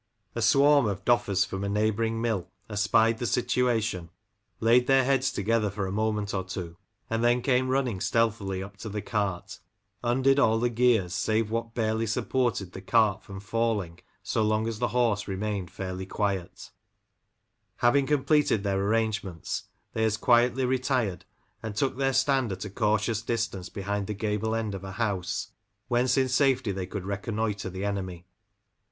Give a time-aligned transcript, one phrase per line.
[0.33, 4.09] A swarm of Doffers from a neighbouring mill espied the situation,
[4.59, 6.75] laid their heads together for a moment or two,
[7.07, 9.59] and then came running stealthily up to the cart,
[10.03, 14.79] undid all the gears save what barely supported the cart from falling so long as
[14.79, 16.71] the horse remained fairly quiet
[17.75, 21.25] Having completed their arrangements they as quietly retired,
[21.61, 25.49] and took their stand at a cautious distance behind the gable end of a house,
[25.89, 28.25] whence in safety they could reconnoitre the enemy.